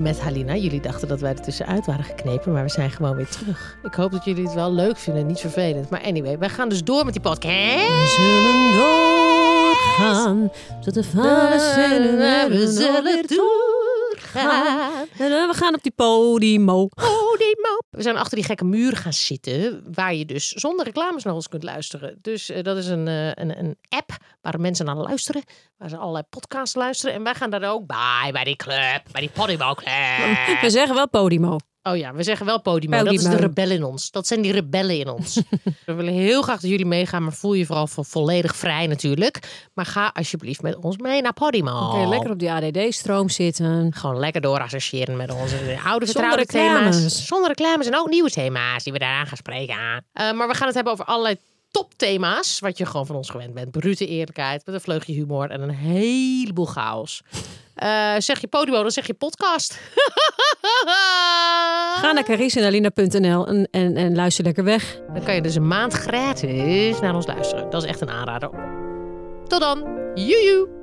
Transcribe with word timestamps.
met 0.00 0.20
Halina. 0.20 0.56
Jullie 0.56 0.80
dachten 0.80 1.08
dat 1.08 1.20
wij 1.20 1.30
er 1.30 1.40
tussenuit 1.40 1.86
waren 1.86 2.04
geknepen, 2.04 2.52
maar 2.52 2.62
we 2.62 2.70
zijn 2.70 2.90
gewoon 2.90 3.16
weer 3.16 3.28
terug. 3.28 3.76
Ik 3.82 3.94
hoop 3.94 4.12
dat 4.12 4.24
jullie 4.24 4.44
het 4.44 4.54
wel 4.54 4.72
leuk 4.72 4.96
vinden, 4.96 5.26
niet 5.26 5.40
vervelend. 5.40 5.90
Maar 5.90 6.02
anyway, 6.02 6.38
wij 6.38 6.48
gaan 6.48 6.68
dus 6.68 6.84
door 6.84 7.04
met 7.04 7.12
die 7.12 7.22
podcast. 7.22 7.86
We 7.86 8.14
zullen 8.16 8.72
doorgaan 8.80 10.50
tot 10.80 10.94
de 10.94 11.04
vader 11.04 11.60
zullen 11.60 12.16
we 12.48 12.72
zullen 12.72 13.26
doorgaan. 13.26 13.69
En 14.34 15.28
we 15.48 15.54
gaan 15.54 15.74
op 15.74 15.82
die 15.82 15.92
podimo. 15.92 16.88
Podimo. 16.88 17.78
We 17.90 18.02
zijn 18.02 18.16
achter 18.16 18.36
die 18.36 18.46
gekke 18.46 18.64
muur 18.64 18.96
gaan 18.96 19.12
zitten, 19.12 19.84
waar 19.92 20.14
je 20.14 20.24
dus 20.24 20.48
zonder 20.48 20.84
reclames 20.84 21.24
naar 21.24 21.34
ons 21.34 21.48
kunt 21.48 21.62
luisteren. 21.62 22.18
Dus 22.22 22.50
eh, 22.50 22.62
dat 22.62 22.76
is 22.76 22.86
een, 22.86 23.08
eh, 23.08 23.26
een, 23.26 23.58
een 23.58 23.76
app 23.88 24.10
waar 24.40 24.60
mensen 24.60 24.86
naar 24.86 24.96
luisteren, 24.96 25.42
waar 25.78 25.88
ze 25.88 25.96
allerlei 25.96 26.24
podcasts 26.30 26.74
luisteren. 26.74 27.14
En 27.14 27.22
wij 27.22 27.34
gaan 27.34 27.50
daar 27.50 27.72
ook 27.72 27.86
bij, 27.86 28.30
bij 28.32 28.44
die 28.44 28.56
club, 28.56 29.02
bij 29.12 29.20
die 29.20 29.30
Podimo 29.30 29.74
Club. 29.74 30.60
We 30.60 30.70
zeggen 30.70 30.94
wel 30.94 31.08
podimo. 31.08 31.58
Oh 31.82 31.96
ja, 31.96 32.12
we 32.14 32.22
zeggen 32.22 32.46
wel 32.46 32.60
Podimo. 32.60 33.04
Dat 33.04 33.12
is 33.12 33.22
de 33.22 33.28
Podimo. 33.28 33.46
rebel 33.46 33.70
in 33.70 33.84
ons. 33.84 34.10
Dat 34.10 34.26
zijn 34.26 34.40
die 34.40 34.52
rebellen 34.52 34.98
in 34.98 35.08
ons. 35.08 35.40
we 35.86 35.92
willen 35.94 36.12
heel 36.12 36.42
graag 36.42 36.60
dat 36.60 36.70
jullie 36.70 36.86
meegaan, 36.86 37.22
maar 37.22 37.32
voel 37.32 37.52
je 37.54 37.66
vooral 37.66 37.86
vo- 37.86 38.02
volledig 38.02 38.56
vrij 38.56 38.86
natuurlijk. 38.86 39.68
Maar 39.74 39.86
ga 39.86 40.10
alsjeblieft 40.14 40.62
met 40.62 40.76
ons 40.76 40.96
mee 40.96 41.22
naar 41.22 41.32
Podimo. 41.32 41.86
Oké, 41.88 42.08
lekker 42.08 42.30
op 42.30 42.38
die 42.38 42.50
ADD-stroom 42.52 43.28
zitten. 43.28 43.92
Gewoon 43.94 44.18
lekker 44.18 44.40
door 44.40 44.60
associëren 44.60 45.16
met 45.16 45.30
onze 45.32 45.78
oude 45.84 46.06
vertrouwde 46.06 46.46
thema's. 46.46 47.26
Zonder 47.26 47.48
reclames 47.48 47.86
en 47.86 47.96
ook 47.96 48.08
nieuwe 48.10 48.30
thema's 48.30 48.82
die 48.84 48.92
we 48.92 48.98
daaraan 48.98 49.26
gaan 49.26 49.36
spreken. 49.36 49.76
Eh, 50.12 50.32
maar 50.32 50.48
we 50.48 50.54
gaan 50.54 50.66
het 50.66 50.74
hebben 50.74 50.92
over 50.92 51.04
allerlei 51.04 51.36
topthema's. 51.70 52.58
Wat 52.58 52.78
je 52.78 52.86
gewoon 52.86 53.06
van 53.06 53.16
ons 53.16 53.30
gewend 53.30 53.54
bent. 53.54 53.70
Brute 53.70 54.06
eerlijkheid, 54.06 54.66
met 54.66 54.74
een 54.74 54.80
vleugje 54.80 55.12
humor 55.12 55.50
en 55.50 55.60
een 55.62 55.70
heleboel 55.74 56.66
chaos. 56.66 57.22
Eh, 57.74 58.14
zeg 58.18 58.40
je 58.40 58.46
Podimo, 58.48 58.82
dan 58.82 58.90
zeg 58.90 59.06
je 59.06 59.14
podcast. 59.14 59.78
Ga 62.00 62.12
naar 62.12 62.24
carisinalina.nl 62.24 63.46
en, 63.46 63.68
en, 63.70 63.96
en 63.96 64.14
luister 64.14 64.44
lekker 64.44 64.64
weg. 64.64 65.00
Dan 65.12 65.24
kan 65.24 65.34
je 65.34 65.42
dus 65.42 65.54
een 65.54 65.66
maand 65.66 65.92
gratis 65.92 67.00
naar 67.00 67.14
ons 67.14 67.26
luisteren. 67.26 67.70
Dat 67.70 67.82
is 67.82 67.88
echt 67.88 68.00
een 68.00 68.10
aanrader. 68.10 68.50
Tot 69.46 69.60
dan. 69.60 69.84
Joejoe. 70.14 70.79